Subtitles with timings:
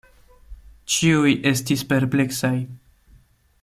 [0.93, 2.55] Ĉiuj estis perpleksaj.